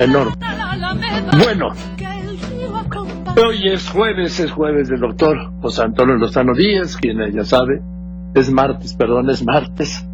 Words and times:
enorme. 0.00 0.32
Bueno, 1.44 1.68
hoy 3.46 3.68
es 3.68 3.88
jueves, 3.90 4.40
es 4.40 4.50
jueves 4.50 4.88
del 4.88 5.00
doctor 5.00 5.52
José 5.60 5.82
Antonio 5.82 6.16
Lozano 6.16 6.54
Díaz, 6.54 6.96
quien 6.96 7.18
ya 7.32 7.44
sabe, 7.44 7.82
es 8.34 8.50
martes, 8.50 8.94
perdón, 8.94 9.30
es 9.30 9.44
martes. 9.44 10.06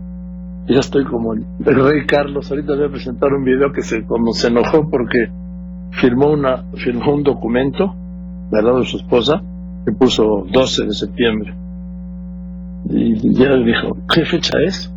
Ya 0.69 0.81
estoy 0.81 1.05
como 1.05 1.33
el, 1.33 1.45
rey 1.65 2.07
Carlos. 2.07 2.51
Ahorita 2.51 2.75
voy 2.75 2.87
a 2.87 2.89
presentar 2.89 3.33
un 3.33 3.45
video 3.45 3.73
que 3.73 3.83
se 3.83 4.05
como 4.05 4.33
se 4.33 4.49
enojó 4.49 4.91
porque 4.91 5.31
firmó 5.93 6.33
una 6.33 6.65
firmó 6.75 7.15
un 7.15 7.23
documento 7.23 7.95
del 8.51 8.65
lado 8.65 8.81
de 8.81 8.87
su 8.87 8.97
esposa 8.97 9.41
que 9.85 9.93
puso 9.93 10.45
12 10.51 10.87
de 10.87 10.93
septiembre. 10.93 11.55
Y 12.91 13.35
ya 13.35 13.55
dijo, 13.55 13.97
¿qué 14.13 14.25
fecha 14.25 14.59
es? 14.67 14.93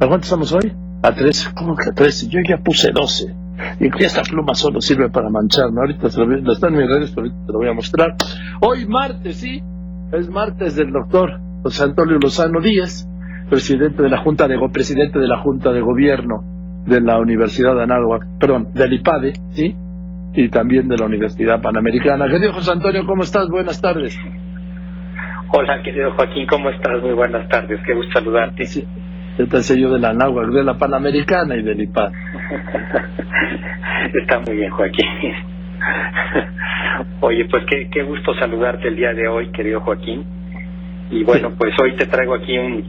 ¿A 0.00 0.06
cuánto 0.06 0.24
estamos 0.24 0.50
hoy? 0.52 0.72
A 1.02 1.14
13. 1.14 1.50
¿Cómo 1.54 1.76
que 1.76 1.90
a 1.90 1.92
13? 1.92 2.28
Yo 2.28 2.40
ya 2.48 2.56
puse 2.58 2.90
12. 2.90 3.41
Y 3.78 4.04
esta 4.04 4.22
pluma 4.22 4.54
solo 4.54 4.80
sirve 4.80 5.10
para 5.10 5.28
mancharme. 5.28 5.80
Ahorita 5.80 6.08
se 6.08 6.24
lo, 6.24 6.52
está 6.52 6.68
en 6.68 6.76
mis 6.76 6.88
redes, 6.88 7.10
pero 7.14 7.26
ahorita 7.26 7.46
te 7.46 7.52
lo 7.52 7.58
voy 7.58 7.68
a 7.68 7.72
mostrar. 7.72 8.14
Hoy 8.60 8.86
martes, 8.86 9.36
sí, 9.36 9.62
es 10.12 10.28
martes 10.30 10.76
del 10.76 10.92
doctor 10.92 11.40
José 11.62 11.84
Antonio 11.84 12.18
Lozano 12.18 12.60
Díaz, 12.60 13.08
presidente 13.48 14.02
de 14.02 14.08
la 14.08 14.18
Junta 14.18 14.48
de, 14.48 14.58
presidente 14.72 15.18
de 15.18 15.28
la 15.28 15.38
Junta 15.38 15.72
de 15.72 15.80
Gobierno 15.80 16.44
de 16.86 17.00
la 17.00 17.20
Universidad 17.20 17.74
de 17.76 17.84
Anáhuac, 17.84 18.26
perdón, 18.40 18.68
del 18.74 18.92
IPADE, 18.94 19.32
¿sí? 19.50 19.76
Y 20.34 20.48
también 20.48 20.88
de 20.88 20.96
la 20.96 21.06
Universidad 21.06 21.60
Panamericana. 21.60 22.26
Querido 22.28 22.52
José 22.52 22.72
Antonio, 22.72 23.06
¿cómo 23.06 23.22
estás? 23.22 23.48
Buenas 23.48 23.80
tardes. 23.80 24.18
Hola, 25.52 25.82
querido 25.82 26.12
Joaquín, 26.14 26.46
¿cómo 26.46 26.70
estás? 26.70 27.02
Muy 27.02 27.12
buenas 27.12 27.46
tardes, 27.48 27.78
qué 27.86 27.94
gusto 27.94 28.12
saludarte. 28.12 28.64
Sí, 28.64 28.84
te 29.36 29.80
yo 29.80 29.92
de 29.92 29.98
la 29.98 30.10
Anáhuac, 30.10 30.48
de 30.48 30.64
la 30.64 30.78
Panamericana 30.78 31.56
y 31.56 31.62
del 31.62 31.80
IPADE. 31.80 32.12
Está 34.14 34.40
muy 34.40 34.56
bien, 34.56 34.70
Joaquín. 34.70 35.08
Oye, 37.20 37.44
pues 37.46 37.64
qué, 37.68 37.88
qué 37.90 38.02
gusto 38.02 38.34
saludarte 38.34 38.88
el 38.88 38.96
día 38.96 39.14
de 39.14 39.28
hoy, 39.28 39.50
querido 39.50 39.80
Joaquín. 39.80 40.24
Y 41.10 41.24
bueno, 41.24 41.52
pues 41.58 41.74
hoy 41.80 41.94
te 41.96 42.06
traigo 42.06 42.34
aquí 42.34 42.58
un, 42.58 42.84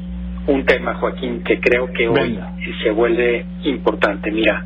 un 0.48 0.66
tema, 0.66 0.96
Joaquín, 0.96 1.44
que 1.44 1.60
creo 1.60 1.92
que 1.92 2.08
hoy 2.08 2.40
se 2.84 2.92
vuelve 2.92 3.46
importante. 3.64 4.32
Mira, 4.32 4.66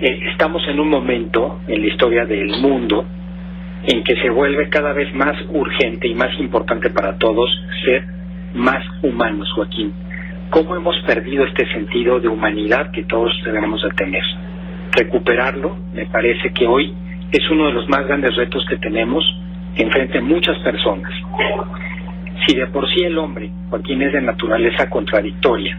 eh, 0.00 0.20
estamos 0.32 0.62
en 0.68 0.80
un 0.80 0.88
momento 0.88 1.60
en 1.66 1.80
la 1.80 1.86
historia 1.86 2.24
del 2.24 2.60
mundo 2.60 3.06
en 3.86 4.02
que 4.02 4.16
se 4.16 4.30
vuelve 4.30 4.68
cada 4.68 4.92
vez 4.92 5.14
más 5.14 5.36
urgente 5.50 6.08
y 6.08 6.14
más 6.14 6.38
importante 6.40 6.90
para 6.90 7.18
todos 7.18 7.50
ser 7.84 8.04
más 8.54 8.82
humanos, 9.02 9.50
Joaquín. 9.54 9.92
¿Cómo 10.54 10.76
hemos 10.76 10.96
perdido 11.00 11.44
este 11.44 11.66
sentido 11.72 12.20
de 12.20 12.28
humanidad 12.28 12.92
que 12.92 13.02
todos 13.02 13.32
debemos 13.44 13.82
de 13.82 13.90
tener? 13.90 14.22
Recuperarlo, 14.92 15.76
me 15.92 16.06
parece 16.06 16.52
que 16.52 16.64
hoy 16.64 16.94
es 17.32 17.50
uno 17.50 17.66
de 17.66 17.72
los 17.72 17.88
más 17.88 18.06
grandes 18.06 18.36
retos 18.36 18.64
que 18.70 18.76
tenemos 18.76 19.24
enfrente 19.74 20.18
a 20.18 20.22
muchas 20.22 20.56
personas. 20.58 21.10
Si 22.46 22.54
de 22.54 22.68
por 22.68 22.88
sí 22.88 23.02
el 23.02 23.18
hombre, 23.18 23.50
Joaquín, 23.68 24.00
es 24.02 24.12
de 24.12 24.20
naturaleza 24.20 24.88
contradictoria, 24.88 25.76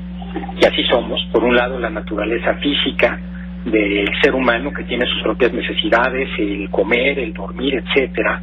y 0.59 0.65
así 0.65 0.83
somos, 0.89 1.25
por 1.31 1.45
un 1.45 1.55
lado 1.55 1.79
la 1.79 1.89
naturaleza 1.89 2.55
física 2.55 3.17
del 3.63 4.09
ser 4.21 4.35
humano 4.35 4.73
que 4.73 4.83
tiene 4.83 5.05
sus 5.05 5.23
propias 5.23 5.53
necesidades, 5.53 6.27
el 6.37 6.69
comer, 6.69 7.17
el 7.19 7.33
dormir, 7.33 7.75
etcétera, 7.75 8.41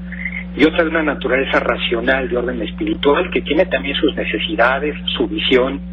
y 0.57 0.65
otra 0.65 0.83
es 0.85 0.89
una 0.89 1.03
naturaleza 1.03 1.61
racional 1.61 2.31
de 2.31 2.39
orden 2.39 2.63
espiritual 2.63 3.29
que 3.31 3.43
tiene 3.43 3.67
también 3.67 3.97
sus 3.97 4.17
necesidades, 4.17 4.97
su 5.15 5.29
visión, 5.29 5.92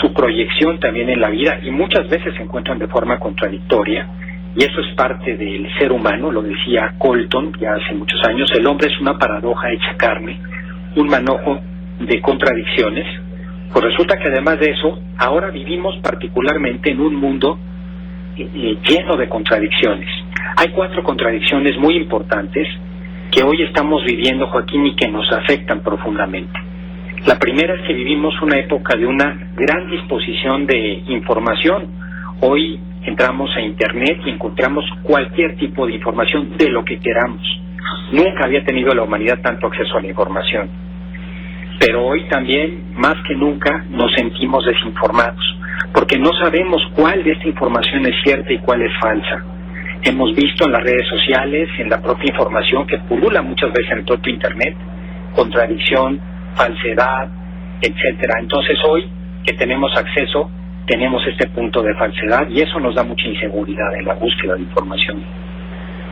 su 0.00 0.12
proyección 0.12 0.78
también 0.80 1.08
en 1.08 1.20
la 1.20 1.30
vida 1.30 1.58
y 1.62 1.70
muchas 1.70 2.08
veces 2.08 2.34
se 2.34 2.42
encuentran 2.42 2.78
de 2.78 2.88
forma 2.88 3.18
contradictoria 3.18 4.08
y 4.56 4.64
eso 4.64 4.80
es 4.80 4.94
parte 4.94 5.36
del 5.36 5.68
ser 5.78 5.92
humano, 5.92 6.30
lo 6.30 6.42
decía 6.42 6.94
Colton 6.98 7.52
ya 7.60 7.74
hace 7.74 7.94
muchos 7.94 8.20
años, 8.26 8.50
el 8.56 8.66
hombre 8.66 8.88
es 8.92 9.00
una 9.00 9.18
paradoja 9.18 9.70
hecha 9.72 9.96
carne 9.96 10.38
un 10.96 11.08
manojo 11.08 11.60
de 12.00 12.20
contradicciones, 12.20 13.06
pues 13.72 13.84
resulta 13.84 14.18
que 14.18 14.28
además 14.28 14.58
de 14.60 14.70
eso, 14.70 15.00
ahora 15.18 15.50
vivimos 15.50 15.96
particularmente 16.02 16.90
en 16.90 17.00
un 17.00 17.14
mundo 17.14 17.58
eh, 18.36 18.48
eh, 18.54 18.78
lleno 18.88 19.16
de 19.16 19.28
contradicciones. 19.28 20.08
Hay 20.56 20.68
cuatro 20.70 21.02
contradicciones 21.02 21.76
muy 21.78 21.96
importantes 21.96 22.68
que 23.30 23.42
hoy 23.42 23.62
estamos 23.62 24.04
viviendo, 24.04 24.46
Joaquín, 24.46 24.86
y 24.86 24.94
que 24.94 25.08
nos 25.08 25.30
afectan 25.32 25.80
profundamente. 25.80 26.63
La 27.22 27.38
primera 27.38 27.74
es 27.74 27.86
que 27.86 27.94
vivimos 27.94 28.34
una 28.42 28.58
época 28.58 28.98
de 28.98 29.06
una 29.06 29.48
gran 29.56 29.90
disposición 29.90 30.66
de 30.66 31.04
información. 31.06 31.88
Hoy 32.40 32.78
entramos 33.02 33.50
a 33.56 33.62
Internet 33.62 34.20
y 34.26 34.30
encontramos 34.30 34.84
cualquier 35.02 35.56
tipo 35.56 35.86
de 35.86 35.94
información 35.94 36.58
de 36.58 36.68
lo 36.68 36.84
que 36.84 36.98
queramos. 36.98 37.40
Nunca 38.12 38.44
había 38.44 38.62
tenido 38.62 38.92
la 38.94 39.04
humanidad 39.04 39.40
tanto 39.40 39.68
acceso 39.68 39.96
a 39.96 40.02
la 40.02 40.08
información. 40.08 40.68
Pero 41.80 42.04
hoy 42.04 42.28
también, 42.28 42.92
más 42.94 43.14
que 43.26 43.34
nunca, 43.34 43.84
nos 43.88 44.12
sentimos 44.12 44.66
desinformados, 44.66 45.42
porque 45.94 46.18
no 46.18 46.30
sabemos 46.42 46.82
cuál 46.94 47.24
de 47.24 47.32
esta 47.32 47.48
información 47.48 48.04
es 48.04 48.16
cierta 48.22 48.52
y 48.52 48.58
cuál 48.58 48.82
es 48.82 48.92
falsa. 49.00 49.44
Hemos 50.02 50.34
visto 50.34 50.66
en 50.66 50.72
las 50.72 50.82
redes 50.82 51.08
sociales, 51.08 51.70
en 51.78 51.88
la 51.88 52.02
propia 52.02 52.28
información 52.28 52.86
que 52.86 52.98
pulula 52.98 53.40
muchas 53.40 53.72
veces 53.72 53.92
en 53.92 54.04
propio 54.04 54.30
Internet, 54.34 54.76
contradicción, 55.34 56.33
falsedad, 56.56 57.28
etcétera. 57.80 58.34
Entonces 58.40 58.78
hoy 58.88 59.04
que 59.44 59.54
tenemos 59.54 59.92
acceso, 59.96 60.50
tenemos 60.86 61.26
este 61.26 61.48
punto 61.48 61.82
de 61.82 61.94
falsedad 61.94 62.48
y 62.48 62.60
eso 62.60 62.80
nos 62.80 62.94
da 62.94 63.04
mucha 63.04 63.26
inseguridad 63.26 63.94
en 63.96 64.06
la 64.06 64.14
búsqueda 64.14 64.54
de 64.54 64.62
información. 64.62 65.22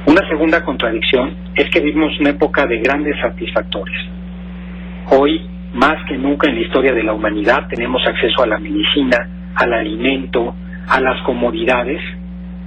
Una 0.06 0.26
segunda 0.28 0.64
contradicción 0.64 1.36
es 1.54 1.70
que 1.70 1.80
vivimos 1.80 2.18
una 2.20 2.30
época 2.30 2.66
de 2.66 2.78
grandes 2.78 3.14
satisfactores. 3.20 3.96
Hoy, 5.10 5.46
más 5.74 5.96
que 6.08 6.16
nunca 6.16 6.50
en 6.50 6.56
la 6.56 6.62
historia 6.62 6.92
de 6.92 7.02
la 7.02 7.12
humanidad, 7.12 7.68
tenemos 7.68 8.04
acceso 8.06 8.42
a 8.42 8.46
la 8.46 8.58
medicina, 8.58 9.16
al 9.54 9.72
alimento, 9.72 10.54
a 10.88 11.00
las 11.00 11.22
comodidades, 11.22 12.00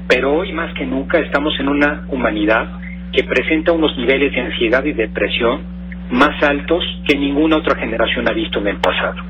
pero 0.07 0.33
hoy 0.33 0.53
más 0.53 0.73
que 0.75 0.85
nunca 0.85 1.19
estamos 1.19 1.53
en 1.59 1.67
una 1.67 2.05
humanidad 2.09 2.79
que 3.11 3.23
presenta 3.23 3.71
unos 3.71 3.97
niveles 3.97 4.33
de 4.33 4.41
ansiedad 4.41 4.83
y 4.85 4.93
depresión 4.93 5.74
más 6.11 6.41
altos 6.43 6.83
que 7.07 7.17
ninguna 7.17 7.57
otra 7.57 7.77
generación 7.79 8.27
ha 8.29 8.33
visto 8.33 8.59
en 8.59 8.67
el 8.67 8.77
pasado. 8.77 9.21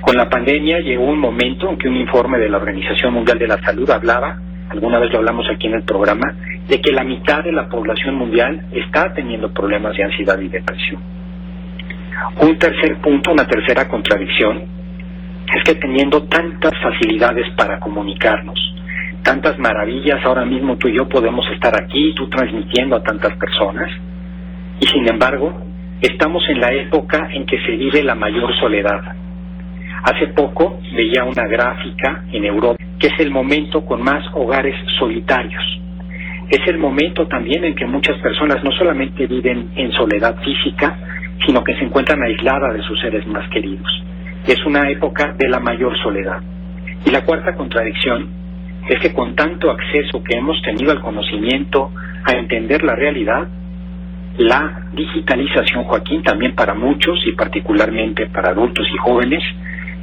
Con 0.00 0.16
la 0.16 0.28
pandemia 0.28 0.80
llegó 0.80 1.04
un 1.04 1.18
momento 1.18 1.68
en 1.68 1.76
que 1.76 1.88
un 1.88 1.96
informe 1.96 2.38
de 2.38 2.48
la 2.48 2.56
Organización 2.56 3.14
Mundial 3.14 3.38
de 3.38 3.48
la 3.48 3.58
Salud 3.62 3.88
hablaba 3.90 4.38
alguna 4.70 5.00
vez 5.00 5.10
lo 5.12 5.18
hablamos 5.18 5.46
aquí 5.50 5.66
en 5.66 5.74
el 5.74 5.82
programa, 5.82 6.34
de 6.68 6.80
que 6.80 6.92
la 6.92 7.02
mitad 7.02 7.42
de 7.42 7.52
la 7.52 7.68
población 7.68 8.14
mundial 8.14 8.66
está 8.72 9.12
teniendo 9.12 9.52
problemas 9.52 9.96
de 9.96 10.04
ansiedad 10.04 10.38
y 10.38 10.48
depresión. 10.48 11.02
Un 12.40 12.56
tercer 12.56 12.98
punto, 12.98 13.32
una 13.32 13.46
tercera 13.46 13.88
contradicción, 13.88 14.62
es 15.52 15.64
que 15.64 15.74
teniendo 15.74 16.22
tantas 16.24 16.72
facilidades 16.80 17.52
para 17.56 17.80
comunicarnos, 17.80 18.58
tantas 19.24 19.58
maravillas, 19.58 20.24
ahora 20.24 20.44
mismo 20.44 20.76
tú 20.76 20.86
y 20.88 20.96
yo 20.96 21.08
podemos 21.08 21.44
estar 21.52 21.74
aquí, 21.76 22.14
tú 22.14 22.28
transmitiendo 22.28 22.96
a 22.96 23.02
tantas 23.02 23.36
personas, 23.36 23.90
y 24.78 24.86
sin 24.86 25.08
embargo, 25.08 25.66
estamos 26.00 26.42
en 26.48 26.60
la 26.60 26.72
época 26.72 27.28
en 27.32 27.46
que 27.46 27.58
se 27.60 27.72
vive 27.72 28.02
la 28.02 28.14
mayor 28.14 28.54
soledad. 28.58 29.00
Hace 30.02 30.28
poco 30.28 30.80
veía 30.94 31.24
una 31.24 31.46
gráfica 31.46 32.24
en 32.32 32.44
Europa 32.44 32.82
que 32.98 33.08
es 33.08 33.18
el 33.18 33.30
momento 33.30 33.84
con 33.84 34.02
más 34.02 34.22
hogares 34.34 34.74
solitarios. 34.98 35.62
Es 36.50 36.60
el 36.66 36.78
momento 36.78 37.26
también 37.26 37.64
en 37.64 37.74
que 37.74 37.86
muchas 37.86 38.18
personas 38.18 38.62
no 38.62 38.72
solamente 38.72 39.26
viven 39.26 39.70
en 39.76 39.92
soledad 39.92 40.36
física, 40.42 40.98
sino 41.46 41.64
que 41.64 41.74
se 41.74 41.84
encuentran 41.84 42.22
aisladas 42.22 42.74
de 42.74 42.82
sus 42.82 43.00
seres 43.00 43.26
más 43.26 43.48
queridos. 43.50 43.88
Es 44.46 44.64
una 44.66 44.90
época 44.90 45.34
de 45.38 45.48
la 45.48 45.60
mayor 45.60 45.96
soledad. 46.02 46.40
Y 47.06 47.10
la 47.10 47.24
cuarta 47.24 47.54
contradicción 47.54 48.28
es 48.88 48.98
que 49.00 49.12
con 49.12 49.34
tanto 49.34 49.70
acceso 49.70 50.22
que 50.22 50.36
hemos 50.36 50.60
tenido 50.62 50.92
al 50.92 51.00
conocimiento, 51.00 51.92
a 52.24 52.32
entender 52.32 52.82
la 52.82 52.96
realidad, 52.96 53.48
la 54.40 54.86
digitalización, 54.94 55.84
Joaquín, 55.84 56.22
también 56.22 56.54
para 56.54 56.72
muchos 56.72 57.20
y 57.26 57.32
particularmente 57.32 58.26
para 58.26 58.52
adultos 58.52 58.86
y 58.90 58.96
jóvenes, 58.96 59.42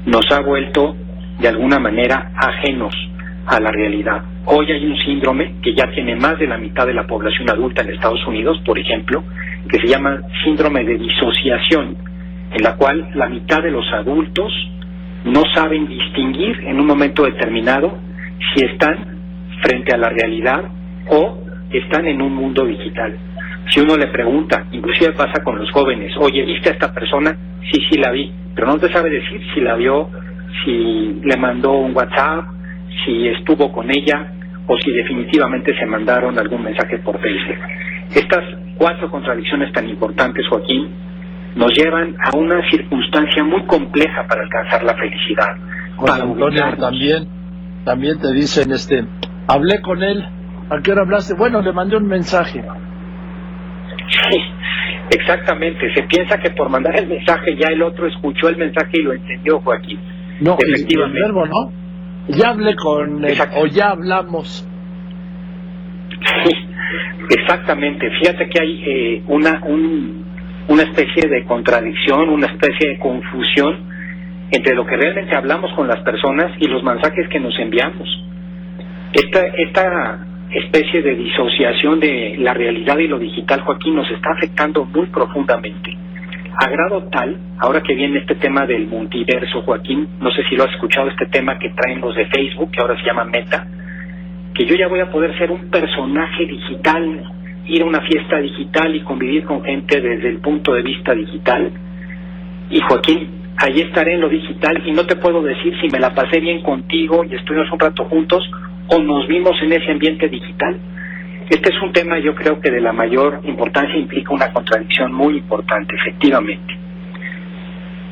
nos 0.06 0.32
ha 0.32 0.42
vuelto 0.42 0.96
de 1.40 1.48
alguna 1.48 1.80
manera 1.80 2.34
ajenos 2.36 2.94
a 3.48 3.60
la 3.60 3.72
realidad. 3.72 4.22
Hoy 4.46 4.72
hay 4.72 4.86
un 4.86 4.96
síndrome 4.98 5.56
que 5.64 5.74
ya 5.74 5.90
tiene 5.90 6.16
más 6.16 6.38
de 6.38 6.46
la 6.46 6.60
mitad 6.60 6.86
de 6.86 6.94
la 6.94 7.08
población 7.08 7.50
adulta 7.50 7.82
en 7.82 7.90
Estados 7.90 8.26
Unidos, 8.28 8.62
por 8.64 8.78
ejemplo, 8.78 9.24
que 9.68 9.80
se 9.80 9.88
llama 9.88 10.22
síndrome 10.44 10.84
de 10.84 11.00
disociación, 11.00 11.98
en 12.52 12.64
la 12.64 12.76
cual 12.76 13.10
la 13.16 13.30
mitad 13.30 13.64
de 13.64 13.72
los 13.72 13.92
adultos 13.92 14.54
no 15.26 15.42
saben 15.56 15.88
distinguir 15.88 16.60
en 16.64 16.80
un 16.80 16.86
momento 16.86 17.24
determinado 17.24 17.98
si 18.54 18.66
están 18.66 19.18
frente 19.64 19.96
a 19.96 19.98
la 19.98 20.10
realidad 20.10 20.64
o 21.10 21.40
están 21.72 22.06
en 22.06 22.22
un 22.22 22.36
mundo 22.36 22.66
digital. 22.66 23.18
Si 23.74 23.80
uno 23.82 23.96
le 23.98 24.08
pregunta, 24.08 24.66
inclusive 24.72 25.12
pasa 25.14 25.44
con 25.44 25.60
los 25.60 25.70
jóvenes, 25.72 26.14
oye, 26.18 26.44
¿viste 26.44 26.70
a 26.70 26.74
esta 26.74 26.94
persona? 26.94 27.38
Sí, 27.72 27.82
sí 27.90 28.00
la 28.00 28.12
vi, 28.12 28.32
pero 28.56 28.68
no 28.68 28.78
te 28.78 28.92
sabe 28.92 29.10
decir 29.10 29.42
si 29.54 29.62
la 29.62 29.76
vio 29.76 30.10
si 30.64 31.22
le 31.24 31.38
mandó 31.38 31.74
un 31.74 31.96
WhatsApp, 31.96 32.46
si 33.06 33.28
estuvo 33.28 33.72
con 33.72 33.90
ella 33.90 34.34
o 34.68 34.78
si 34.78 34.92
definitivamente 34.92 35.78
se 35.78 35.86
mandaron 35.86 36.38
algún 36.38 36.64
mensaje 36.64 36.98
por 37.00 37.20
Facebook. 37.20 37.58
Estas 38.14 38.44
cuatro 38.78 39.10
contradicciones 39.10 39.72
tan 39.74 39.88
importantes, 39.88 40.46
Joaquín, 40.50 40.90
nos 41.56 41.74
llevan 41.74 42.16
a 42.24 42.38
una 42.38 42.62
circunstancia 42.70 43.44
muy 43.44 43.64
compleja 43.66 44.26
para 44.28 44.44
alcanzar 44.44 44.84
la 44.84 44.94
felicidad. 44.96 45.56
para 46.06 46.24
Antonio, 46.24 46.76
también, 46.78 47.28
también 47.84 48.20
te 48.20 48.32
dicen, 48.34 48.72
este, 48.72 49.06
hablé 49.48 49.82
con 49.82 50.04
él, 50.04 50.24
¿a 50.70 50.82
qué 50.82 50.92
hora 50.92 51.02
hablaste? 51.02 51.34
Bueno, 51.36 51.62
le 51.62 51.72
mandé 51.72 51.98
un 51.98 52.08
mensaje. 52.08 52.64
Sí, 54.10 54.42
exactamente. 55.18 55.94
Se 55.94 56.04
piensa 56.04 56.38
que 56.40 56.52
por 56.52 56.70
mandar 56.70 56.98
el 56.98 57.08
mensaje 57.08 57.56
ya 57.56 57.70
el 57.70 57.82
otro 57.82 58.08
escuchó 58.08 58.50
el 58.50 58.58
mensaje 58.58 58.92
y 58.94 59.04
lo 59.04 59.14
entendió, 59.14 59.60
Joaquín. 59.60 60.00
No, 60.42 60.58
efectivamente. 60.60 61.20
El 61.20 61.24
verbo, 61.24 61.46
¿no? 61.46 61.72
Ya 62.30 62.50
hablé 62.50 62.76
con 62.76 63.24
él, 63.24 63.38
o 63.56 63.66
ya 63.68 63.90
hablamos. 63.92 64.68
Sí, 66.44 66.56
exactamente. 67.38 68.10
Fíjate 68.20 68.50
que 68.50 68.62
hay 68.62 68.84
eh, 68.86 69.24
una, 69.28 69.62
un, 69.64 70.26
una 70.68 70.84
especie 70.84 71.30
de 71.30 71.46
contradicción, 71.46 72.30
una 72.30 72.48
especie 72.48 72.90
de 72.90 73.00
confusión 73.00 73.88
entre 74.52 74.76
lo 74.76 74.86
que 74.86 74.96
realmente 74.96 75.36
hablamos 75.36 75.72
con 75.74 75.88
las 75.88 76.00
personas 76.02 76.52
y 76.60 76.68
los 76.68 76.84
mensajes 76.84 77.28
que 77.30 77.40
nos 77.40 77.58
enviamos. 77.60 78.08
Esta, 79.14 79.46
esta 79.58 80.27
especie 80.52 81.02
de 81.02 81.16
disociación 81.16 82.00
de 82.00 82.36
la 82.40 82.54
realidad 82.54 82.98
y 82.98 83.08
lo 83.08 83.20
digital, 83.20 83.62
Joaquín, 83.62 83.96
nos 83.96 84.10
está 84.10 84.32
afectando 84.32 84.86
muy 84.86 85.08
profundamente. 85.08 85.98
A 86.60 86.70
tal, 87.12 87.38
ahora 87.60 87.84
que 87.84 87.94
viene 87.94 88.20
este 88.20 88.36
tema 88.36 88.66
del 88.66 88.88
multiverso, 88.88 89.62
Joaquín, 89.62 90.08
no 90.20 90.32
sé 90.32 90.44
si 90.50 90.56
lo 90.56 90.64
has 90.64 90.72
escuchado, 90.72 91.08
este 91.10 91.28
tema 91.28 91.60
que 91.60 91.70
traen 91.70 92.02
los 92.02 92.16
de 92.16 92.26
Facebook, 92.26 92.72
que 92.72 92.82
ahora 92.82 92.98
se 92.98 93.06
llama 93.06 93.26
Meta, 93.26 93.68
que 94.56 94.66
yo 94.66 94.76
ya 94.76 94.88
voy 94.88 95.00
a 95.00 95.12
poder 95.12 95.38
ser 95.38 95.52
un 95.52 95.70
personaje 95.70 96.46
digital, 96.46 97.32
ir 97.68 97.84
a 97.84 97.86
una 97.86 98.02
fiesta 98.02 98.40
digital 98.40 98.96
y 98.96 99.02
convivir 99.02 99.44
con 99.44 99.64
gente 99.64 100.02
desde 100.02 100.30
el 100.30 100.40
punto 100.40 100.74
de 100.74 100.82
vista 100.82 101.14
digital. 101.14 101.72
Y 102.72 102.80
Joaquín, 102.82 103.30
ahí 103.58 103.82
estaré 103.82 104.16
en 104.16 104.22
lo 104.22 104.30
digital 104.30 104.82
y 104.84 104.94
no 104.94 105.06
te 105.06 105.16
puedo 105.16 105.44
decir 105.44 105.76
si 105.80 105.90
me 105.90 106.00
la 106.00 106.16
pasé 106.16 106.40
bien 106.40 106.64
contigo 106.64 107.24
y 107.24 107.36
estuvimos 107.36 107.72
un 107.72 107.80
rato 107.80 108.06
juntos 108.06 108.50
o 108.88 109.00
nos 109.00 109.28
vimos 109.28 109.54
en 109.62 109.74
ese 109.74 109.92
ambiente 109.92 110.28
digital. 110.30 110.78
Este 111.50 111.70
es 111.70 111.82
un 111.82 111.94
tema 111.94 112.20
yo 112.20 112.36
creo 112.36 112.60
que 112.60 112.72
de 112.72 112.82
la 112.82 112.92
mayor 112.92 113.42
importancia 113.44 113.98
implica 113.98 114.34
una 114.34 114.52
contradicción 114.52 115.14
muy 115.14 115.38
importante, 115.38 115.96
efectivamente. 115.96 116.78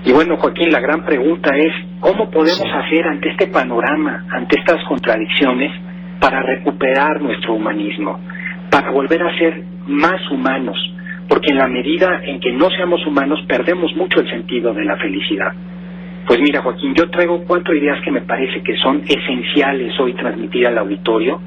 Y 0.05 0.11
bueno, 0.13 0.37
Joaquín, 0.37 0.71
la 0.71 0.79
gran 0.79 1.03
pregunta 1.03 1.55
es, 1.57 1.73
¿cómo 1.99 2.29
podemos 2.29 2.67
hacer 2.71 3.07
ante 3.07 3.29
este 3.29 3.47
panorama, 3.47 4.25
ante 4.29 4.59
estas 4.59 4.83
contradicciones, 4.87 5.71
para 6.19 6.41
recuperar 6.43 7.21
nuestro 7.21 7.55
humanismo, 7.55 8.19
para 8.69 8.91
volver 8.91 9.23
a 9.23 9.37
ser 9.37 9.63
más 9.87 10.21
humanos? 10.31 10.77
Porque 11.27 11.51
en 11.51 11.57
la 11.57 11.67
medida 11.67 12.21
en 12.23 12.39
que 12.39 12.51
no 12.51 12.69
seamos 12.69 13.05
humanos, 13.07 13.43
perdemos 13.47 13.95
mucho 13.95 14.21
el 14.21 14.29
sentido 14.29 14.73
de 14.73 14.85
la 14.85 14.95
felicidad. 14.97 15.53
Pues 16.27 16.39
mira, 16.39 16.61
Joaquín, 16.61 16.93
yo 16.95 17.09
traigo 17.09 17.43
cuatro 17.45 17.75
ideas 17.75 18.01
que 18.03 18.11
me 18.11 18.21
parece 18.21 18.61
que 18.63 18.75
son 18.77 19.03
esenciales 19.07 19.99
hoy 19.99 20.13
transmitir 20.13 20.65
al 20.65 20.77
auditorio. 20.79 21.39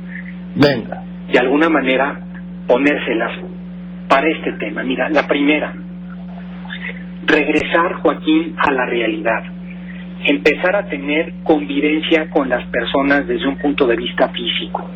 Venga. 0.55 1.03
De 1.33 1.39
alguna 1.39 1.69
manera 1.69 2.21
ponérselas 2.67 3.33
para 4.09 4.29
este 4.29 4.53
tema. 4.53 4.85
Mira, 4.85 5.09
la 5.09 5.27
primera, 5.27 5.75
regresar, 7.27 7.95
Joaquín, 8.03 8.55
a 8.57 8.73
la 8.73 8.87
realidad. 8.87 9.43
Empezar 10.25 10.77
a 10.77 10.89
tener 10.89 11.35
convivencia 11.43 12.29
con 12.31 12.49
las 12.49 12.65
personas 12.67 13.27
desde 13.27 13.49
un 13.49 13.57
punto 13.57 13.87
de 13.87 13.97
vista 13.97 14.29
físico. 14.29 14.89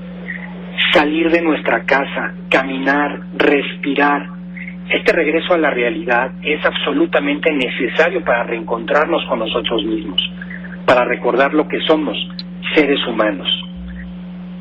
Salir 0.92 1.30
de 1.30 1.42
nuestra 1.42 1.84
casa, 1.84 2.34
caminar, 2.48 3.20
respirar, 3.36 4.28
este 4.92 5.12
regreso 5.12 5.54
a 5.54 5.58
la 5.58 5.70
realidad 5.70 6.32
es 6.42 6.64
absolutamente 6.66 7.50
necesario 7.50 8.22
para 8.22 8.44
reencontrarnos 8.44 9.24
con 9.26 9.38
nosotros 9.38 9.82
mismos, 9.84 10.20
para 10.84 11.06
recordar 11.06 11.54
lo 11.54 11.66
que 11.66 11.80
somos, 11.86 12.14
seres 12.74 13.00
humanos. 13.06 13.48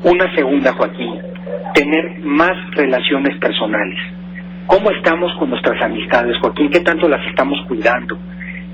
Una 0.04 0.34
segunda, 0.34 0.72
Joaquín, 0.72 1.20
tener 1.74 2.20
más 2.20 2.52
relaciones 2.70 3.36
personales. 3.38 3.98
¿Cómo 4.66 4.90
estamos 4.90 5.34
con 5.38 5.50
nuestras 5.50 5.82
amistades, 5.82 6.38
Joaquín? 6.38 6.70
¿Qué 6.70 6.80
tanto 6.80 7.08
las 7.08 7.24
estamos 7.26 7.58
cuidando? 7.68 8.18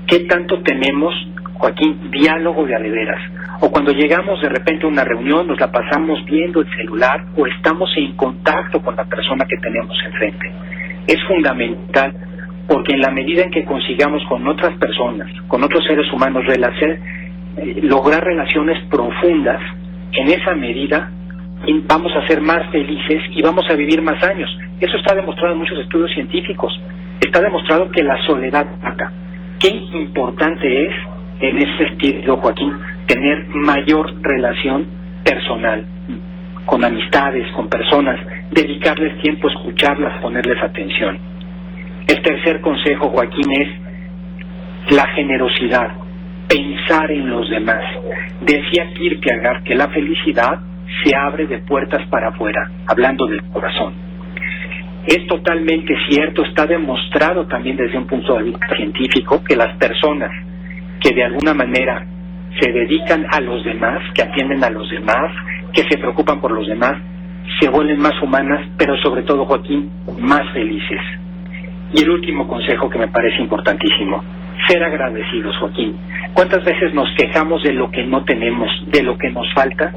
¿Qué 0.07 0.19
tanto 0.21 0.61
tenemos, 0.61 1.13
Joaquín, 1.55 2.09
diálogo 2.09 2.65
de 2.65 2.75
adeveras? 2.75 3.21
O 3.59 3.69
cuando 3.69 3.91
llegamos 3.91 4.41
de 4.41 4.47
repente 4.47 4.85
a 4.85 4.89
una 4.89 5.03
reunión, 5.03 5.45
nos 5.45 5.59
la 5.59 5.69
pasamos 5.69 6.23
viendo 6.23 6.61
el 6.61 6.69
celular 6.77 7.25
o 7.35 7.45
estamos 7.45 7.91
en 7.97 8.15
contacto 8.15 8.81
con 8.81 8.95
la 8.95 9.03
persona 9.03 9.45
que 9.45 9.57
tenemos 9.57 9.97
enfrente 10.05 10.78
es 11.09 11.23
fundamental 11.27 12.13
porque 12.67 12.93
en 12.93 13.01
la 13.01 13.09
medida 13.09 13.43
en 13.43 13.49
que 13.49 13.65
consigamos 13.65 14.21
con 14.29 14.47
otras 14.47 14.77
personas, 14.77 15.27
con 15.47 15.63
otros 15.63 15.83
seres 15.85 16.05
humanos, 16.13 16.43
eh, 16.47 17.79
lograr 17.81 18.23
relaciones 18.23 18.77
profundas, 18.89 19.59
en 20.13 20.27
esa 20.27 20.53
medida 20.53 21.11
vamos 21.87 22.11
a 22.15 22.27
ser 22.27 22.41
más 22.41 22.69
felices 22.71 23.23
y 23.31 23.41
vamos 23.41 23.65
a 23.69 23.73
vivir 23.73 24.01
más 24.03 24.23
años. 24.23 24.49
Eso 24.79 24.97
está 24.97 25.15
demostrado 25.15 25.53
en 25.53 25.59
muchos 25.59 25.79
estudios 25.79 26.11
científicos. 26.11 26.79
Está 27.19 27.41
demostrado 27.41 27.89
que 27.89 28.03
la 28.03 28.23
soledad 28.25 28.67
mata. 28.81 29.11
Qué 29.59 29.69
importante 29.69 30.85
es, 30.85 30.93
en 31.41 31.57
ese 31.57 31.89
sentido, 31.89 32.37
Joaquín, 32.37 32.77
tener 33.07 33.47
mayor 33.47 34.13
relación 34.21 34.87
personal 35.23 35.85
con 36.65 36.83
amistades, 36.85 37.51
con 37.53 37.67
personas, 37.67 38.19
dedicarles 38.51 39.21
tiempo, 39.21 39.49
escucharlas, 39.49 40.21
ponerles 40.21 40.61
atención. 40.63 41.17
El 42.07 42.21
tercer 42.21 42.61
consejo, 42.61 43.09
Joaquín, 43.09 43.51
es 43.51 44.95
la 44.95 45.07
generosidad, 45.09 45.91
pensar 46.47 47.11
en 47.11 47.29
los 47.29 47.49
demás. 47.49 47.83
Decía 48.41 48.91
Kierkegaard 48.95 49.63
que 49.63 49.75
la 49.75 49.87
felicidad 49.89 50.59
se 51.03 51.15
abre 51.15 51.45
de 51.45 51.59
puertas 51.59 52.07
para 52.07 52.29
afuera, 52.29 52.71
hablando 52.87 53.27
del 53.27 53.43
corazón. 53.51 53.93
Es 55.05 55.25
totalmente 55.27 55.95
cierto, 56.09 56.43
está 56.43 56.65
demostrado 56.65 57.47
también 57.47 57.77
desde 57.77 57.97
un 57.97 58.07
punto 58.07 58.35
de 58.37 58.43
vista 58.43 58.75
científico 58.75 59.43
que 59.43 59.55
las 59.55 59.77
personas 59.77 60.31
que 60.99 61.15
de 61.15 61.23
alguna 61.23 61.53
manera 61.53 62.05
se 62.59 62.71
dedican 62.71 63.25
a 63.31 63.39
los 63.39 63.63
demás, 63.63 64.01
que 64.13 64.23
atienden 64.23 64.63
a 64.63 64.69
los 64.69 64.89
demás, 64.89 65.31
que 65.73 65.83
se 65.83 65.97
preocupan 65.97 66.41
por 66.41 66.51
los 66.51 66.67
demás, 66.67 66.97
se 67.59 67.69
vuelven 67.69 67.99
más 67.99 68.21
humanas, 68.21 68.67
pero 68.77 68.97
sobre 68.97 69.23
todo, 69.23 69.45
Joaquín, 69.45 69.89
más 70.19 70.51
felices. 70.53 71.01
Y 71.93 72.03
el 72.03 72.09
último 72.09 72.47
consejo 72.47 72.89
que 72.89 72.99
me 72.99 73.07
parece 73.07 73.41
importantísimo, 73.41 74.23
ser 74.67 74.83
agradecidos, 74.83 75.57
Joaquín. 75.57 75.95
¿Cuántas 76.33 76.63
veces 76.63 76.93
nos 76.93 77.09
quejamos 77.15 77.63
de 77.63 77.73
lo 77.73 77.89
que 77.89 78.03
no 78.05 78.23
tenemos, 78.23 78.69
de 78.87 79.03
lo 79.03 79.17
que 79.17 79.29
nos 79.31 79.51
falta, 79.53 79.93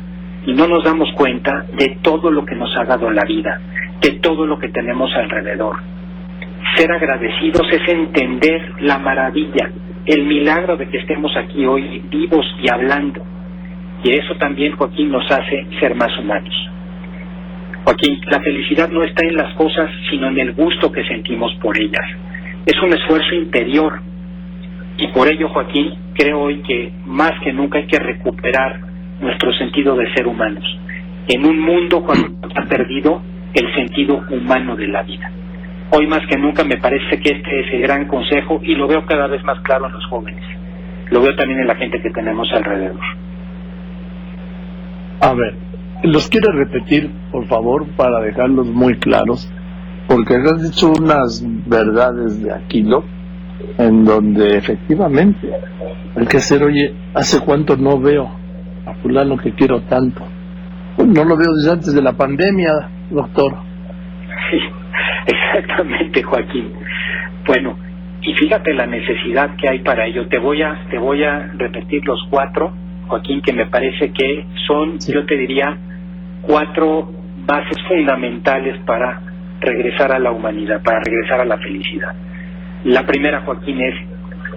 y 0.46 0.54
no 0.54 0.66
nos 0.66 0.84
damos 0.84 1.10
cuenta 1.12 1.66
de 1.72 1.98
todo 2.02 2.30
lo 2.30 2.44
que 2.44 2.54
nos 2.54 2.74
ha 2.76 2.84
dado 2.84 3.10
la 3.10 3.24
vida, 3.24 3.60
de 4.00 4.12
todo 4.12 4.46
lo 4.46 4.58
que 4.58 4.68
tenemos 4.68 5.14
alrededor? 5.14 5.76
Ser 6.76 6.90
agradecidos 6.90 7.66
es 7.70 7.88
entender 7.88 8.72
la 8.80 8.98
maravilla, 8.98 9.70
el 10.06 10.24
milagro 10.24 10.76
de 10.76 10.88
que 10.88 10.98
estemos 10.98 11.36
aquí 11.36 11.66
hoy 11.66 12.02
vivos 12.10 12.46
y 12.60 12.72
hablando 12.72 13.22
y 14.04 14.10
eso 14.10 14.34
también, 14.36 14.76
Joaquín, 14.76 15.10
nos 15.10 15.30
hace 15.30 15.66
ser 15.78 15.94
más 15.94 16.16
humanos. 16.18 16.54
Joaquín, 17.84 18.20
la 18.30 18.40
felicidad 18.40 18.88
no 18.90 19.02
está 19.02 19.26
en 19.26 19.34
las 19.34 19.54
cosas, 19.54 19.90
sino 20.10 20.28
en 20.28 20.38
el 20.38 20.52
gusto 20.52 20.92
que 20.92 21.04
sentimos 21.04 21.52
por 21.60 21.76
ellas. 21.76 22.06
Es 22.64 22.80
un 22.80 22.92
esfuerzo 22.92 23.34
interior. 23.34 24.00
Y 24.98 25.08
por 25.08 25.32
ello, 25.32 25.48
Joaquín, 25.48 25.94
creo 26.14 26.42
hoy 26.42 26.62
que 26.62 26.92
más 27.06 27.32
que 27.42 27.52
nunca 27.52 27.78
hay 27.78 27.86
que 27.86 27.98
recuperar 27.98 28.80
nuestro 29.20 29.52
sentido 29.54 29.96
de 29.96 30.12
ser 30.14 30.28
humanos. 30.28 30.64
En 31.28 31.44
un 31.44 31.58
mundo 31.58 32.04
cuando 32.04 32.28
ha 32.54 32.64
perdido 32.66 33.22
el 33.54 33.74
sentido 33.74 34.22
humano 34.30 34.76
de 34.76 34.88
la 34.88 35.02
vida. 35.02 35.30
Hoy 35.90 36.06
más 36.06 36.20
que 36.26 36.38
nunca 36.38 36.64
me 36.64 36.76
parece 36.76 37.18
que 37.20 37.34
este 37.36 37.60
es 37.60 37.74
el 37.74 37.82
gran 37.82 38.06
consejo 38.06 38.60
y 38.62 38.74
lo 38.74 38.86
veo 38.86 39.04
cada 39.04 39.26
vez 39.26 39.44
más 39.44 39.60
claro 39.60 39.86
en 39.86 39.92
los 39.92 40.06
jóvenes. 40.06 40.42
Lo 41.10 41.20
veo 41.20 41.34
también 41.36 41.60
en 41.60 41.66
la 41.66 41.74
gente 41.74 42.00
que 42.00 42.10
tenemos 42.10 42.50
alrededor. 42.52 43.00
A 45.20 45.34
ver, 45.34 45.54
los 46.02 46.28
quiero 46.28 46.52
repetir, 46.52 47.10
por 47.30 47.46
favor, 47.46 47.86
para 47.96 48.20
dejarlos 48.20 48.66
muy 48.66 48.98
claros, 48.98 49.50
porque 50.08 50.34
has 50.34 50.62
dicho 50.62 50.90
unas 50.90 51.44
verdades 51.66 52.42
de 52.42 52.52
Aquilo, 52.52 53.04
en 53.78 54.04
donde 54.04 54.56
efectivamente 54.56 55.48
hay 56.16 56.26
que 56.26 56.36
hacer, 56.38 56.62
oye, 56.62 56.94
¿hace 57.14 57.40
cuánto 57.40 57.76
no 57.76 57.98
veo 57.98 58.28
a 58.86 58.94
fulano 58.94 59.36
que 59.36 59.52
quiero 59.52 59.80
tanto? 59.82 60.22
Pues 60.96 61.08
no 61.08 61.24
lo 61.24 61.36
veo 61.36 61.54
desde 61.54 61.72
antes 61.72 61.94
de 61.94 62.02
la 62.02 62.12
pandemia, 62.12 62.72
doctor. 63.10 63.54
Sí, 64.50 64.58
exactamente, 65.26 66.22
Joaquín. 66.22 66.72
Bueno, 67.46 67.78
y 68.20 68.34
fíjate 68.34 68.74
la 68.74 68.86
necesidad 68.86 69.56
que 69.56 69.68
hay 69.68 69.80
para 69.80 70.06
ello. 70.06 70.28
Te 70.28 70.38
voy 70.38 70.62
a, 70.62 70.86
te 70.90 70.98
voy 70.98 71.24
a 71.24 71.50
repetir 71.56 72.04
los 72.04 72.20
cuatro 72.30 72.72
Joaquín, 73.08 73.42
que 73.42 73.52
me 73.52 73.66
parece 73.66 74.12
que 74.12 74.46
son, 74.66 74.98
yo 75.00 75.26
te 75.26 75.36
diría, 75.36 75.76
cuatro 76.42 77.10
bases 77.46 77.78
fundamentales 77.88 78.78
para 78.84 79.20
regresar 79.60 80.12
a 80.12 80.18
la 80.18 80.32
humanidad, 80.32 80.82
para 80.82 81.00
regresar 81.00 81.40
a 81.40 81.44
la 81.44 81.58
felicidad. 81.58 82.14
La 82.84 83.06
primera, 83.06 83.42
Joaquín, 83.42 83.80
es 83.80 83.94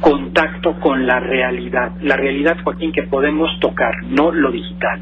contacto 0.02 0.80
con 0.80 1.06
la 1.06 1.20
realidad. 1.20 1.94
La 2.02 2.18
realidad, 2.18 2.58
Joaquín, 2.64 2.92
que 2.92 3.04
podemos 3.04 3.50
tocar, 3.60 3.94
no 4.04 4.32
lo 4.32 4.52
digital. 4.52 5.00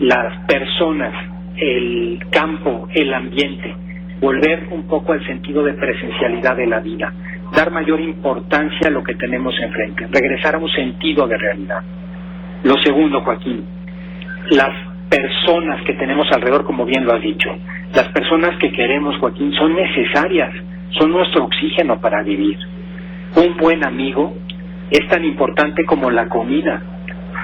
Las 0.00 0.44
personas, 0.46 1.12
el 1.56 2.20
campo, 2.30 2.88
el 2.92 3.12
ambiente, 3.12 3.74
volver 4.20 4.68
un 4.70 4.86
poco 4.86 5.12
al 5.12 5.26
sentido 5.26 5.62
de 5.62 5.74
presencialidad 5.74 6.56
de 6.56 6.66
la 6.66 6.80
vida, 6.80 7.12
dar 7.54 7.70
mayor 7.70 8.00
importancia 8.00 8.88
a 8.88 8.90
lo 8.90 9.02
que 9.02 9.14
tenemos 9.14 9.54
enfrente, 9.60 10.06
regresar 10.10 10.56
a 10.56 10.58
un 10.58 10.70
sentido 10.70 11.26
de 11.26 11.38
realidad. 11.38 11.82
Lo 12.64 12.74
segundo, 12.82 13.22
Joaquín, 13.22 13.64
las 14.50 14.85
personas 15.08 15.82
que 15.84 15.94
tenemos 15.94 16.26
alrededor, 16.32 16.64
como 16.64 16.84
bien 16.84 17.04
lo 17.04 17.14
has 17.14 17.22
dicho, 17.22 17.48
las 17.94 18.08
personas 18.08 18.56
que 18.58 18.72
queremos, 18.72 19.16
Joaquín, 19.18 19.52
son 19.54 19.74
necesarias, 19.74 20.52
son 20.98 21.12
nuestro 21.12 21.44
oxígeno 21.44 22.00
para 22.00 22.22
vivir. 22.22 22.58
Un 23.36 23.56
buen 23.56 23.84
amigo 23.84 24.34
es 24.90 25.06
tan 25.08 25.24
importante 25.24 25.84
como 25.84 26.10
la 26.10 26.28
comida, 26.28 26.82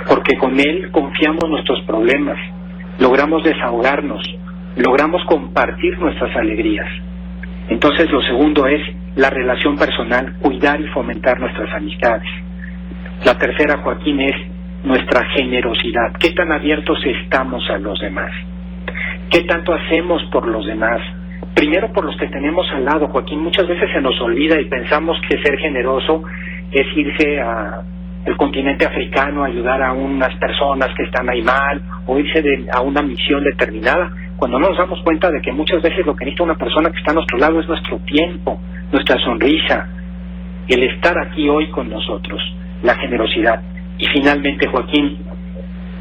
porque 0.09 0.37
con 0.37 0.59
él 0.59 0.91
confiamos 0.91 1.49
nuestros 1.49 1.81
problemas, 1.83 2.39
logramos 2.99 3.43
desahogarnos, 3.45 4.23
logramos 4.77 5.25
compartir 5.27 5.99
nuestras 5.99 6.35
alegrías. 6.37 6.89
Entonces 7.69 8.11
lo 8.11 8.21
segundo 8.23 8.67
es 8.67 8.81
la 9.17 9.31
relación 9.31 9.77
personal, 9.77 10.35
cuidar 10.41 10.81
y 10.81 10.87
fomentar 10.89 11.39
nuestras 11.39 11.73
amistades. 11.75 12.29
La 13.25 13.39
tercera, 13.39 13.79
Joaquín, 13.79 14.21
es 14.21 14.35
nuestra 14.85 15.25
generosidad. 15.37 16.13
¿Qué 16.19 16.31
tan 16.31 16.53
abiertos 16.53 16.99
estamos 17.05 17.69
a 17.71 17.79
los 17.79 17.99
demás? 18.01 18.31
¿Qué 19.31 19.43
tanto 19.43 19.73
hacemos 19.73 20.23
por 20.33 20.47
los 20.47 20.67
demás? 20.67 21.01
Primero 21.55 21.93
por 21.93 22.05
los 22.05 22.17
que 22.17 22.29
tenemos 22.29 22.67
al 22.73 22.85
lado, 22.85 23.09
Joaquín. 23.09 23.41
Muchas 23.41 23.67
veces 23.69 23.91
se 23.93 24.01
nos 24.01 24.21
olvida 24.21 24.61
y 24.61 24.67
pensamos 24.67 25.19
que 25.29 25.43
ser 25.43 25.59
generoso 25.59 26.23
es 26.71 26.87
irse 26.97 27.41
a 27.41 27.83
el 28.25 28.37
continente 28.37 28.87
africano 28.87 29.43
a 29.43 29.49
ayudar 29.49 29.83
a 29.83 29.93
unas 29.93 30.35
personas 30.37 30.91
que 30.97 31.03
están 31.03 31.29
ahí 31.29 31.43
mal 31.43 31.83
o 32.07 32.19
irse 32.19 32.43
a 32.73 32.81
una 32.81 33.03
misión 33.03 33.43
determinada 33.43 34.13
cuando 34.37 34.59
no 34.59 34.69
nos 34.69 34.79
damos 34.79 35.01
cuenta 35.03 35.31
de 35.31 35.41
que 35.41 35.53
muchas 35.53 35.83
veces 35.83 36.05
lo 36.07 36.15
que 36.17 36.25
necesita 36.25 36.45
una 36.45 36.57
persona 36.57 36.91
que 36.91 36.99
está 36.99 37.13
a 37.13 37.15
nuestro 37.15 37.39
lado 37.39 37.61
es 37.61 37.69
nuestro 37.69 37.99
tiempo, 37.99 38.61
nuestra 38.91 39.19
sonrisa, 39.25 39.89
el 40.69 40.83
estar 40.85 41.19
aquí 41.19 41.49
hoy 41.49 41.69
con 41.71 41.89
nosotros, 41.89 42.41
la 42.83 42.95
generosidad. 42.97 43.63
Y 44.03 44.07
finalmente, 44.09 44.67
Joaquín, 44.67 45.17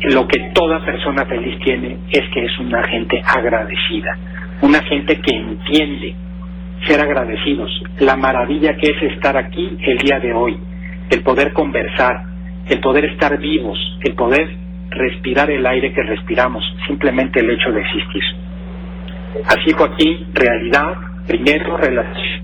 lo 0.06 0.28
que 0.28 0.40
toda 0.56 0.84
persona 0.84 1.24
feliz 1.28 1.60
tiene 1.64 2.00
es 2.10 2.28
que 2.34 2.46
es 2.46 2.58
una 2.58 2.82
gente 2.88 3.22
agradecida, 3.24 4.18
una 4.62 4.82
gente 4.82 5.22
que 5.22 5.36
entiende 5.38 6.16
ser 6.88 7.00
agradecidos, 7.00 7.70
la 8.00 8.16
maravilla 8.18 8.76
que 8.76 8.90
es 8.90 9.14
estar 9.14 9.38
aquí 9.38 9.78
el 9.84 10.00
día 10.00 10.20
de 10.20 10.34
hoy, 10.34 10.58
el 11.12 11.22
poder 11.22 11.54
conversar, 11.54 12.24
el 12.68 12.80
poder 12.80 13.06
estar 13.06 13.38
vivos, 13.38 13.78
el 14.02 14.16
poder 14.16 14.50
respirar 14.90 15.52
el 15.52 15.64
aire 15.64 15.94
que 15.94 16.02
respiramos, 16.02 16.64
simplemente 16.88 17.40
el 17.40 17.52
hecho 17.52 17.72
de 17.72 17.82
existir. 17.82 18.24
Así 19.46 19.76
aquí, 19.78 20.26
realidad, 20.34 20.96
primero, 21.28 21.78
relación, 21.78 22.42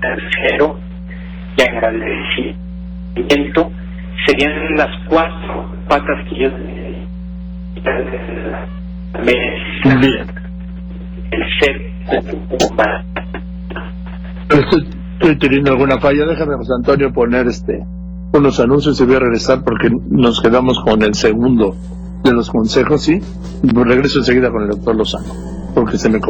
tercero, 0.00 0.80
y 1.56 1.62
agradecimiento, 1.62 2.67
serían 4.26 4.74
las 4.76 4.90
cuatro 5.08 5.72
patas 5.88 6.28
que 6.28 6.42
yo 6.42 6.50
me 9.24 9.38
el 11.30 11.44
ser 11.60 11.74
humano. 12.70 13.04
Estoy 15.20 15.38
teniendo 15.38 15.72
alguna 15.72 15.98
falla, 15.98 16.26
déjame 16.26 16.56
José 16.56 16.72
Antonio 16.78 17.12
poner 17.12 17.46
este 17.46 17.84
unos 18.32 18.60
anuncios 18.60 19.00
y 19.00 19.04
voy 19.04 19.16
a 19.16 19.20
regresar 19.20 19.64
porque 19.64 19.88
nos 20.10 20.40
quedamos 20.40 20.78
con 20.84 21.02
el 21.02 21.14
segundo 21.14 21.74
de 22.24 22.32
los 22.32 22.50
consejos, 22.50 23.02
¿sí? 23.02 23.20
Regreso 23.62 24.18
enseguida 24.18 24.50
con 24.50 24.62
el 24.62 24.68
doctor 24.68 24.96
Lozano, 24.96 25.32
porque 25.74 25.96
se 25.96 26.10
me 26.10 26.20